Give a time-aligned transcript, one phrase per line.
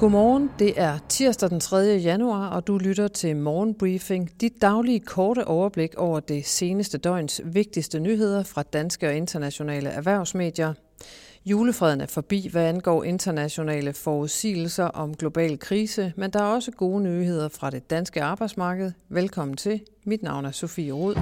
[0.00, 1.76] Godmorgen, det er tirsdag den 3.
[1.76, 8.00] januar, og du lytter til Morgenbriefing, dit daglige korte overblik over det seneste døgns vigtigste
[8.00, 10.74] nyheder fra danske og internationale erhvervsmedier.
[11.44, 17.02] Julefreden er forbi, hvad angår internationale forudsigelser om global krise, men der er også gode
[17.02, 18.92] nyheder fra det danske arbejdsmarked.
[19.08, 19.80] Velkommen til.
[20.04, 21.14] Mit navn er Sofie Rud.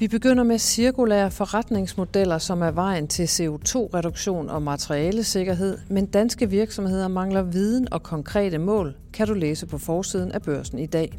[0.00, 7.08] Vi begynder med cirkulære forretningsmodeller, som er vejen til CO2-reduktion og materialesikkerhed, men danske virksomheder
[7.08, 11.18] mangler viden og konkrete mål, kan du læse på forsiden af børsen i dag.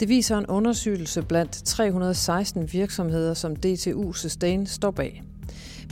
[0.00, 5.22] Det viser en undersøgelse blandt 316 virksomheder, som DTU Sustain står bag.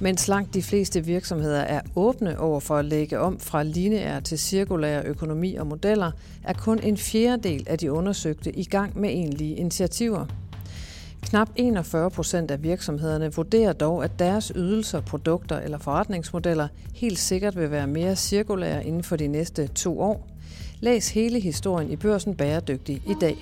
[0.02, 4.38] Mens langt de fleste virksomheder er åbne over for at lægge om fra lineær til
[4.38, 6.10] cirkulære økonomi og modeller,
[6.44, 10.26] er kun en fjerdedel af de undersøgte i gang med egentlige initiativer.
[11.22, 17.56] Knap 41 procent af virksomhederne vurderer dog, at deres ydelser, produkter eller forretningsmodeller helt sikkert
[17.56, 20.26] vil være mere cirkulære inden for de næste to år.
[20.80, 23.36] Læs hele historien i børsen Bæredygtig i dag.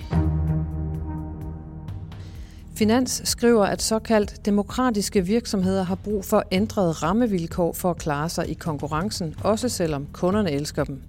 [2.75, 8.49] Finans skriver, at såkaldt demokratiske virksomheder har brug for ændrede rammevilkår for at klare sig
[8.49, 11.01] i konkurrencen, også selvom kunderne elsker dem.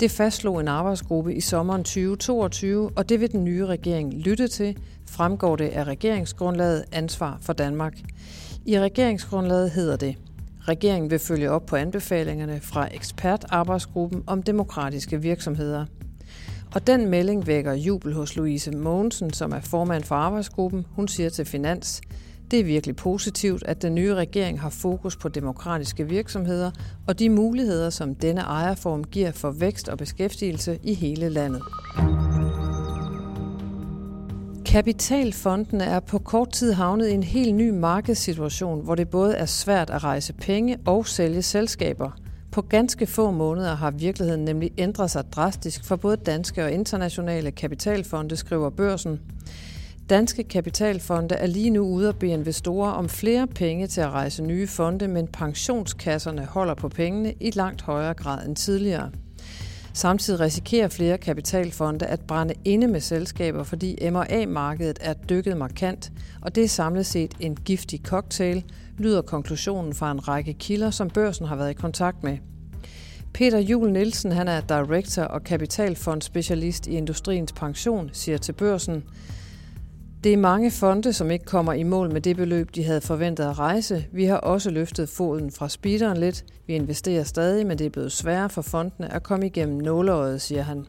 [0.00, 4.76] Det fastslog en arbejdsgruppe i sommeren 2022, og det vil den nye regering lytte til,
[5.10, 7.98] fremgår det af regeringsgrundlaget Ansvar for Danmark.
[8.66, 10.16] I regeringsgrundlaget hedder det,
[10.68, 15.86] Regeringen vil følge op på anbefalingerne fra ekspertarbejdsgruppen om demokratiske virksomheder.
[16.74, 20.86] Og den melding vækker jubel hos Louise Mogensen, som er formand for arbejdsgruppen.
[20.90, 22.00] Hun siger til Finans,
[22.50, 26.70] det er virkelig positivt, at den nye regering har fokus på demokratiske virksomheder
[27.06, 31.62] og de muligheder, som denne ejerform giver for vækst og beskæftigelse i hele landet.
[34.66, 39.46] Kapitalfondene er på kort tid havnet i en helt ny markedssituation, hvor det både er
[39.46, 42.10] svært at rejse penge og sælge selskaber.
[42.52, 47.50] På ganske få måneder har virkeligheden nemlig ændret sig drastisk for både danske og internationale
[47.50, 49.20] kapitalfonde, skriver børsen.
[50.10, 54.42] Danske kapitalfonde er lige nu ude at bede investorer om flere penge til at rejse
[54.42, 59.10] nye fonde, men pensionskasserne holder på pengene i langt højere grad end tidligere.
[59.92, 66.54] Samtidig risikerer flere kapitalfonde at brænde inde med selskaber, fordi MA-markedet er dykket markant, og
[66.54, 68.64] det er samlet set en giftig cocktail,
[68.98, 72.38] lyder konklusionen fra en række kilder, som børsen har været i kontakt med.
[73.34, 79.04] Peter Jul Nielsen, han er director og kapitalfondspecialist i Industriens Pension, siger til børsen,
[80.24, 83.44] det er mange fonde, som ikke kommer i mål med det beløb, de havde forventet
[83.44, 84.06] at rejse.
[84.12, 86.44] Vi har også løftet foden fra speederen lidt.
[86.66, 90.62] Vi investerer stadig, men det er blevet sværere for fondene at komme igennem nåleåret, siger
[90.62, 90.86] han.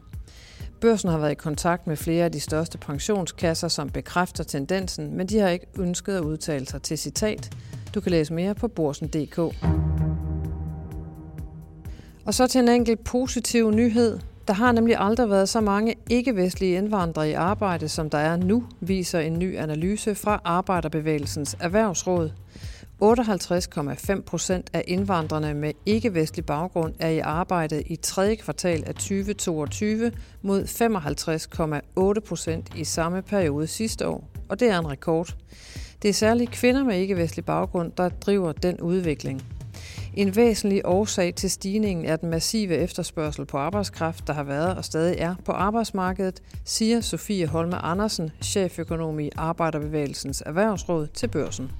[0.80, 5.26] Børsen har været i kontakt med flere af de største pensionskasser, som bekræfter tendensen, men
[5.26, 7.56] de har ikke ønsket at udtale sig til citat.
[7.94, 9.38] Du kan læse mere på borsen.dk.
[12.26, 14.18] Og så til en enkelt positiv nyhed.
[14.46, 18.64] Der har nemlig aldrig været så mange ikke-vestlige indvandrere i arbejde, som der er nu,
[18.80, 22.30] viser en ny analyse fra Arbejderbevægelsens Erhvervsråd.
[23.02, 30.12] 58,5 procent af indvandrerne med ikke-vestlig baggrund er i arbejde i tredje kvartal af 2022
[30.42, 30.62] mod
[32.16, 35.36] 55,8 procent i samme periode sidste år, og det er en rekord.
[36.02, 39.55] Det er særligt kvinder med ikke-vestlig baggrund, der driver den udvikling.
[40.16, 44.84] En væsentlig årsag til stigningen er den massive efterspørgsel på arbejdskraft, der har været og
[44.84, 51.70] stadig er på arbejdsmarkedet, siger Sofie Holme Andersen, cheføkonom i Arbejderbevægelsens Erhvervsråd til børsen.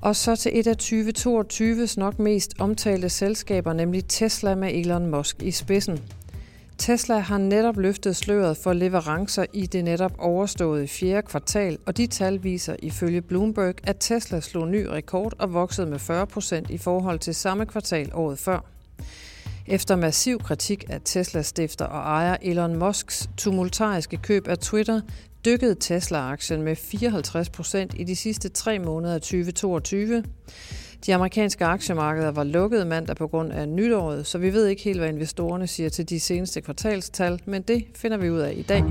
[0.00, 5.42] Og så til et af 2022's nok mest omtalte selskaber, nemlig Tesla med Elon Musk
[5.42, 6.00] i spidsen.
[6.82, 12.06] Tesla har netop løftet sløret for leverancer i det netop overståede fjerde kvartal, og de
[12.06, 16.78] tal viser ifølge Bloomberg, at Tesla slog ny rekord og voksede med 40 procent i
[16.78, 18.64] forhold til samme kvartal året før.
[19.66, 25.00] Efter massiv kritik af Teslas stifter og ejer Elon Musks tumultariske køb af Twitter,
[25.44, 30.24] dykkede Tesla-aktien med 54 procent i de sidste tre måneder af 2022.
[31.06, 35.00] De amerikanske aktiemarkeder var lukkede mandag på grund af nytåret, så vi ved ikke helt,
[35.00, 38.84] hvad investorerne siger til de seneste kvartalstal, men det finder vi ud af i dag.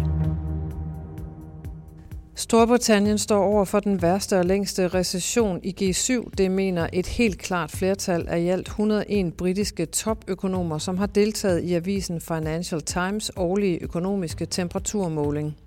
[2.36, 6.30] Storbritannien står over for den værste og længste recession i G7.
[6.38, 11.64] Det mener et helt klart flertal af i alt 101 britiske topøkonomer, som har deltaget
[11.64, 15.58] i avisen Financial Times årlige økonomiske temperaturmåling.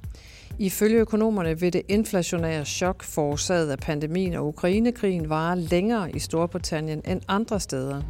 [0.58, 7.02] Ifølge økonomerne vil det inflationære chok forårsaget af pandemien og Ukrainekrigen vare længere i Storbritannien
[7.04, 8.02] end andre steder.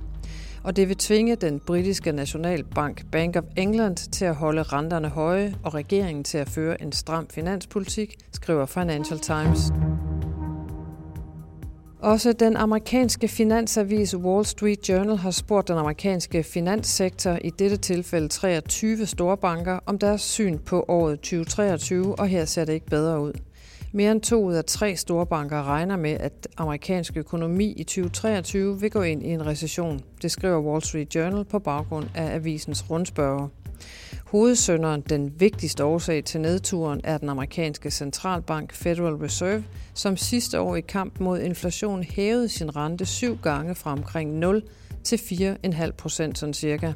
[0.65, 5.55] Og det vil tvinge den britiske nationalbank Bank of England til at holde renterne høje
[5.65, 9.61] og regeringen til at føre en stram finanspolitik, skriver Financial Times.
[12.05, 18.29] Også den amerikanske finansavis Wall Street Journal har spurgt den amerikanske finanssektor, i dette tilfælde
[18.29, 23.33] 23 storbanker, om deres syn på året 2023, og her ser det ikke bedre ud.
[23.93, 28.91] Mere end to ud af tre storbanker regner med, at amerikansk økonomi i 2023 vil
[28.91, 30.01] gå ind i en recession.
[30.23, 33.49] Det skriver Wall Street Journal på baggrund af avisens rundspørger.
[34.25, 39.65] Hovedsønderen, den vigtigste årsag til nedturen, er den amerikanske centralbank Federal Reserve,
[39.95, 44.63] som sidste år i kamp mod inflation hævede sin rente syv gange fra omkring 0
[45.05, 46.93] til 4,5 procent sådan cirka.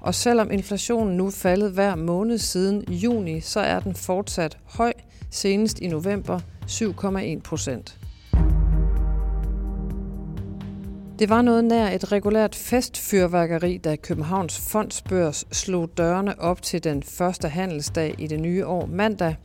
[0.00, 4.92] Og selvom inflationen nu faldet hver måned siden juni, så er den fortsat høj,
[5.30, 7.96] senest i november 7,1 procent.
[11.18, 17.02] Det var noget nær et regulært festfyrværkeri, da Københavns Fondsbørs slog dørene op til den
[17.02, 19.36] første handelsdag i det nye år mandag.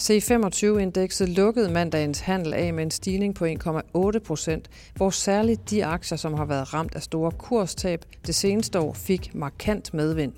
[0.00, 6.18] C25-indekset lukkede mandagens handel af med en stigning på 1,8 procent, hvor særligt de aktier,
[6.18, 10.32] som har været ramt af store kurstab det seneste år, fik markant medvind.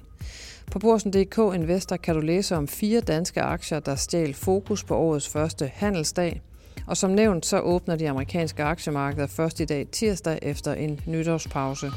[0.73, 5.29] På Borsen.dk Investor kan du læse om fire danske aktier, der stjal fokus på årets
[5.29, 6.43] første handelsdag.
[6.87, 11.91] Og som nævnt, så åbner de amerikanske aktiemarkeder først i dag tirsdag efter en nytårspause.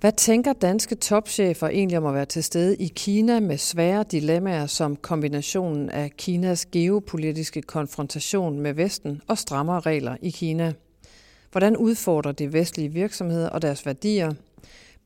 [0.00, 4.66] Hvad tænker danske topchefer egentlig om at være til stede i Kina med svære dilemmaer
[4.66, 10.72] som kombinationen af Kinas geopolitiske konfrontation med Vesten og strammere regler i Kina?
[11.52, 14.32] Hvordan udfordrer de vestlige virksomheder og deres værdier?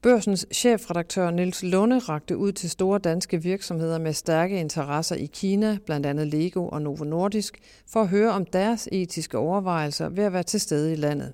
[0.03, 5.79] Børsens chefredaktør Niels Lunde rakte ud til store danske virksomheder med stærke interesser i Kina,
[5.87, 10.33] blandt andet Lego og Novo Nordisk, for at høre om deres etiske overvejelser ved at
[10.33, 11.33] være til stede i landet.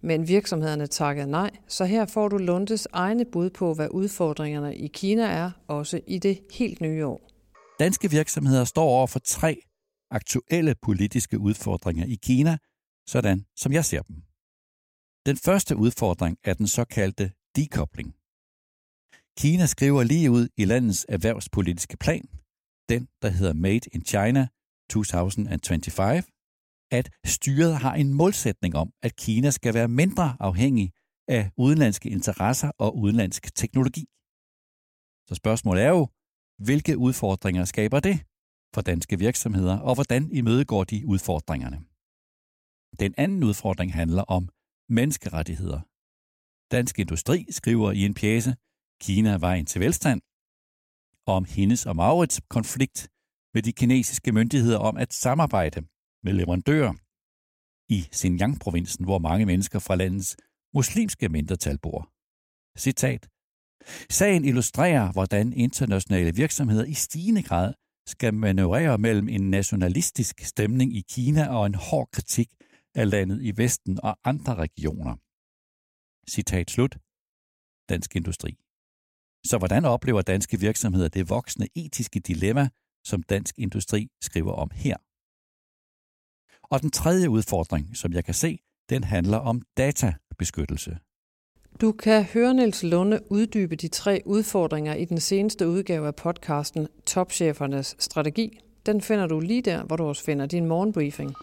[0.00, 4.86] Men virksomhederne takkede nej, så her får du Lundes egne bud på, hvad udfordringerne i
[4.86, 7.20] Kina er, også i det helt nye år.
[7.78, 9.60] Danske virksomheder står over for tre
[10.10, 12.58] aktuelle politiske udfordringer i Kina,
[13.06, 14.16] sådan som jeg ser dem.
[15.26, 18.10] Den første udfordring er den såkaldte dekobling.
[19.40, 22.24] Kina skriver lige ud i landets erhvervspolitiske plan,
[22.92, 24.42] den der hedder Made in China
[24.90, 26.22] 2025,
[26.98, 27.06] at
[27.36, 30.92] styret har en målsætning om, at Kina skal være mindre afhængig
[31.28, 34.04] af udenlandske interesser og udenlandsk teknologi.
[35.28, 36.08] Så spørgsmålet er jo,
[36.66, 38.16] hvilke udfordringer skaber det
[38.74, 41.78] for danske virksomheder, og hvordan imødegår de udfordringerne?
[43.02, 44.48] Den anden udfordring handler om
[44.88, 45.80] menneskerettigheder.
[46.70, 48.56] Dansk Industri skriver i en pjæse,
[49.00, 50.20] Kina er vejen til velstand,
[51.26, 53.08] om hendes og Maurits konflikt
[53.54, 55.80] med de kinesiske myndigheder om at samarbejde
[56.24, 56.94] med leverandører
[57.88, 60.36] i Xinjiang-provinsen, hvor mange mennesker fra landets
[60.74, 62.10] muslimske mindretal bor.
[62.78, 63.28] Citat.
[64.10, 67.74] Sagen illustrerer, hvordan internationale virksomheder i stigende grad
[68.06, 72.48] skal manøvrere mellem en nationalistisk stemning i Kina og en hård kritik
[72.94, 75.16] af landet i Vesten og andre regioner.
[76.28, 76.98] Citat slut.
[77.88, 78.58] Dansk Industri.
[79.46, 82.68] Så hvordan oplever danske virksomheder det voksende etiske dilemma,
[83.04, 84.96] som Dansk Industri skriver om her?
[86.62, 88.58] Og den tredje udfordring, som jeg kan se,
[88.88, 90.98] den handler om databeskyttelse.
[91.80, 96.88] Du kan høre Niels Lunde uddybe de tre udfordringer i den seneste udgave af podcasten
[97.06, 98.60] Topchefernes Strategi.
[98.86, 101.34] Den finder du lige der, hvor du også finder din morgenbriefing.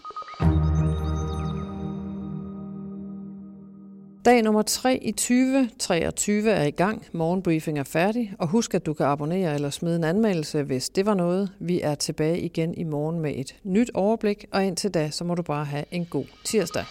[4.26, 7.06] Dag nummer 3 i 2023 er i gang.
[7.12, 8.32] Morgenbriefing er færdig.
[8.38, 11.50] Og husk, at du kan abonnere eller smide en anmeldelse, hvis det var noget.
[11.58, 15.34] Vi er tilbage igen i morgen med et nyt overblik, og indtil da, så må
[15.34, 16.84] du bare have en god tirsdag.